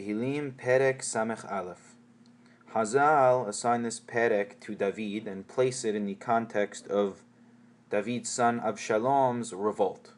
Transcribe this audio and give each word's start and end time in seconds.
Tehillim 0.00 0.52
Perek 0.52 1.00
Samech 1.00 1.50
Aleph. 1.52 1.94
Hazal 2.72 3.46
assign 3.46 3.82
this 3.82 4.00
Perek 4.00 4.58
to 4.60 4.74
David 4.74 5.28
and 5.28 5.46
place 5.46 5.84
it 5.84 5.94
in 5.94 6.06
the 6.06 6.14
context 6.14 6.86
of 6.86 7.22
David's 7.90 8.30
son 8.30 8.60
Avshalom's 8.60 9.52
revolt. 9.52 10.12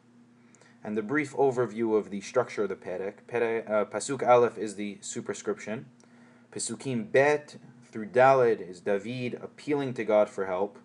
And 0.85 0.97
the 0.97 1.03
brief 1.03 1.33
overview 1.33 1.99
of 1.99 2.11
the 2.11 2.21
structure 2.21 2.63
of 2.63 2.69
the 2.69 2.77
Perek. 2.77 3.25
Perek 3.29 3.69
uh, 3.69 3.85
Pasuk 3.87 4.25
Aleph 4.25 4.57
is 4.57 4.77
the 4.77 4.99
superscription. 5.01 5.87
Pesukim 6.53 7.11
Bet 7.11 7.57
through 7.91 8.07
Dalid 8.07 8.61
is 8.61 8.81
David 8.81 9.35
appealing 9.43 9.95
to 9.95 10.05
God 10.05 10.29
for 10.29 10.47
help. 10.47 10.79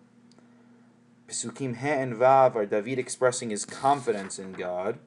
Pesukim 1.28 1.76
He 1.76 1.88
and 1.88 2.16
Vav 2.16 2.56
are 2.56 2.66
David 2.66 2.98
expressing 2.98 3.50
his 3.50 3.64
confidence 3.64 4.40
in 4.40 4.54
God. 4.54 4.98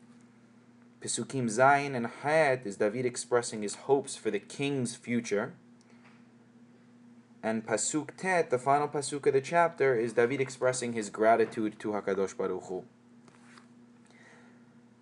Pesukim 1.02 1.49
Zayin 1.49 1.95
and 1.95 2.05
Het 2.21 2.61
is 2.63 2.77
David 2.77 3.07
expressing 3.07 3.64
his 3.64 3.73
hopes 3.73 4.15
for 4.15 4.29
the 4.29 4.39
king's 4.39 4.96
future. 4.96 5.54
And 7.42 7.65
Pasuk 7.65 8.09
Tet, 8.18 8.51
the 8.51 8.59
final 8.59 8.87
Pasuk 8.87 9.25
of 9.25 9.33
the 9.33 9.42
chapter, 9.42 9.95
is 9.95 10.14
David 10.14 10.39
expressing 10.39 10.93
his 10.93 11.09
gratitude 11.09 11.79
to 11.79 11.93
Hakadosh 11.93 12.37
Baruch 12.37 12.65
Hu. 12.65 12.83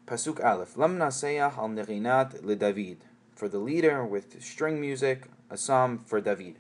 Pasuk 0.08 0.42
Aleph, 0.42 0.78
Lam 0.78 1.02
al 1.02 1.10
Nerinat 1.10 2.46
le 2.46 2.56
David. 2.56 3.00
For 3.36 3.50
the 3.50 3.60
leader 3.60 4.06
with 4.06 4.42
string 4.42 4.80
music, 4.80 5.26
a 5.50 5.58
psalm 5.58 6.00
for 6.06 6.22
David. 6.22 6.56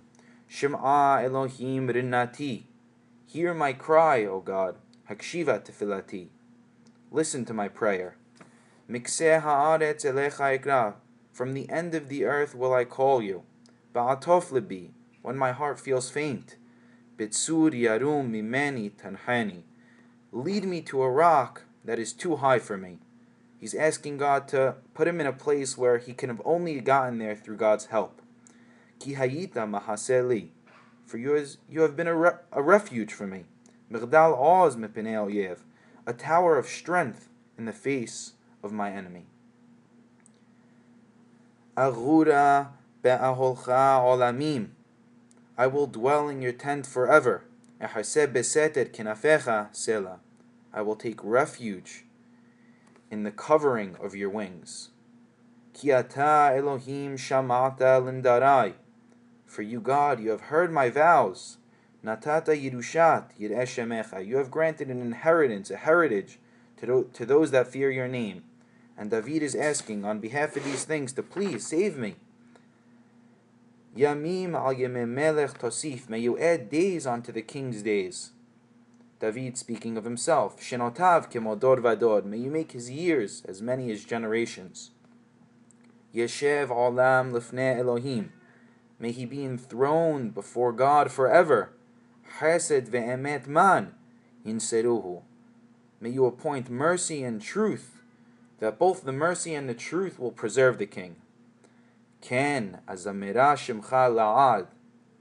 Shema 0.49 1.21
Elohim 1.23 1.87
Rinnati. 1.87 2.63
Hear 3.25 3.53
my 3.53 3.71
cry, 3.71 4.25
O 4.25 4.41
God. 4.41 4.75
Hakshiva 5.09 5.63
tefilati. 5.63 6.27
Listen 7.09 7.45
to 7.45 7.53
my 7.53 7.69
prayer. 7.69 8.15
Mikseh 8.89 9.43
haaretz 9.43 10.03
elecha 10.03 10.59
ikra. 10.59 10.95
From 11.31 11.53
the 11.53 11.69
end 11.69 11.93
of 11.93 12.09
the 12.09 12.25
earth 12.25 12.55
will 12.55 12.73
I 12.73 12.85
call 12.85 13.21
you. 13.21 13.43
Ba'atof 13.93 14.49
libi. 14.49 14.89
When 15.21 15.37
my 15.37 15.51
heart 15.51 15.79
feels 15.79 16.09
faint. 16.09 16.55
Bitsur 17.15 17.71
yarum 17.71 18.31
mimeni 18.31 18.89
tanhani. 18.91 19.61
Lead 20.31 20.63
me 20.63 20.81
to 20.81 21.03
a 21.03 21.09
rock 21.09 21.65
that 21.85 21.99
is 21.99 22.13
too 22.13 22.37
high 22.37 22.57
for 22.57 22.77
me. 22.77 22.97
He's 23.59 23.75
asking 23.75 24.17
God 24.17 24.47
to 24.47 24.75
put 24.95 25.07
him 25.07 25.21
in 25.21 25.27
a 25.27 25.33
place 25.33 25.77
where 25.77 25.99
he 25.99 26.13
can 26.13 26.29
have 26.29 26.41
only 26.43 26.79
gotten 26.79 27.19
there 27.19 27.35
through 27.35 27.57
God's 27.57 27.87
help. 27.87 28.23
Ki 28.99 29.13
hayita 29.13 29.69
mahaseli. 29.69 30.49
For 31.05 31.17
you, 31.17 31.33
have 31.81 31.95
been 31.95 32.07
a, 32.07 32.15
re- 32.15 32.31
a 32.51 32.63
refuge 32.63 33.13
for 33.13 33.27
me. 33.27 33.43
Migdal 33.91 34.35
oz 34.35 34.77
mipinei 34.77 35.31
yev. 35.31 35.59
A 36.07 36.13
tower 36.13 36.57
of 36.57 36.67
strength 36.67 37.29
in 37.55 37.65
the 37.65 37.73
face 37.73 38.33
of 38.63 38.71
my 38.71 38.91
enemy. 38.91 39.25
Aghura 41.77 42.69
be'aholcha 43.01 44.01
olamim. 44.01 44.69
I 45.57 45.67
will 45.67 45.87
dwell 45.87 46.29
in 46.29 46.41
your 46.41 46.51
tent 46.51 46.85
forever. 46.85 47.43
sela. 47.81 50.19
I 50.73 50.81
will 50.81 50.95
take 50.95 51.19
refuge 51.23 52.05
in 53.09 53.23
the 53.23 53.31
covering 53.31 53.95
of 54.01 54.15
your 54.15 54.29
wings. 54.29 54.89
Kiata 55.73 56.57
Elohim 56.57 57.17
shamata 57.17 58.01
lindarai. 58.01 58.73
For 59.45 59.61
you, 59.61 59.79
God, 59.79 60.19
you 60.19 60.29
have 60.29 60.41
heard 60.41 60.71
my 60.71 60.89
vows. 60.89 61.57
Natata 62.05 62.55
yirushat 62.55 63.31
yir 63.37 64.23
You 64.23 64.37
have 64.37 64.51
granted 64.51 64.89
an 64.89 65.01
inheritance, 65.01 65.71
a 65.71 65.77
heritage, 65.77 66.39
to, 66.77 67.09
to 67.13 67.25
those 67.25 67.51
that 67.51 67.67
fear 67.67 67.89
your 67.89 68.07
name. 68.07 68.43
And 68.99 69.09
David 69.09 69.41
is 69.41 69.55
asking 69.55 70.03
on 70.03 70.19
behalf 70.19 70.57
of 70.57 70.65
these 70.65 70.83
things 70.83 71.13
to 71.13 71.23
please 71.23 71.65
save 71.65 71.97
me. 71.97 72.17
Yamim 73.97 74.53
al 74.53 75.05
melech 75.07 75.57
tosif. 75.57 76.09
May 76.09 76.19
you 76.19 76.37
add 76.37 76.69
days 76.69 77.07
onto 77.07 77.31
the 77.31 77.41
king's 77.41 77.81
days. 77.81 78.31
David 79.21 79.57
speaking 79.57 79.95
of 79.95 80.03
himself. 80.03 80.59
Shenotav 80.59 81.31
kemodor 81.31 81.79
vadod. 81.79 82.25
May 82.25 82.39
you 82.39 82.51
make 82.51 82.73
his 82.73 82.91
years 82.91 83.41
as 83.47 83.61
many 83.61 83.89
as 83.89 84.03
generations. 84.03 84.91
Yeshev 86.13 86.67
olam 86.67 87.31
lifnei 87.31 87.79
Elohim. 87.79 88.33
May 88.99 89.13
he 89.13 89.23
be 89.23 89.45
enthroned 89.45 90.33
before 90.33 90.73
God 90.73 91.09
forever. 91.09 91.71
Chesed 92.39 92.89
ve'emet 92.89 93.47
man 93.47 93.95
inseruhu. 94.45 95.21
May 96.01 96.09
you 96.09 96.25
appoint 96.25 96.69
mercy 96.69 97.23
and 97.23 97.41
truth, 97.41 97.98
that 98.59 98.79
both 98.79 99.03
the 99.03 99.11
mercy 99.11 99.53
and 99.53 99.67
the 99.67 99.73
truth 99.73 100.19
will 100.19 100.31
preserve 100.31 100.77
the 100.77 100.85
king. 100.85 101.15
Ken 102.21 102.79
azamira 102.87 103.55
shimcha 103.55 104.11
la'ad. 104.13 104.67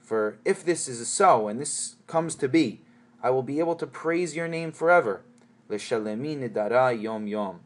For 0.00 0.38
if 0.44 0.65
this 0.65 0.88
is 0.88 1.06
so, 1.09 1.48
and 1.48 1.60
this 1.60 1.97
comes 2.06 2.34
to 2.37 2.48
be, 2.48 2.81
I 3.22 3.31
will 3.31 3.43
be 3.43 3.59
able 3.59 3.77
to 3.77 3.87
praise 3.87 4.34
your 4.34 4.48
name 4.48 4.72
forever. 4.72 5.22
L'shalemi 5.69 6.37
nidara 6.37 7.00
yom 7.00 7.27
yom. 7.27 7.60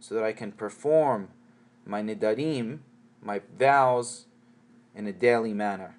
So 0.00 0.14
that 0.14 0.24
I 0.24 0.32
can 0.32 0.52
perform 0.52 1.28
my 1.86 2.02
nidarim, 2.02 2.78
my 3.22 3.40
vows, 3.58 4.26
in 4.94 5.06
a 5.06 5.12
daily 5.12 5.52
manner. 5.52 5.96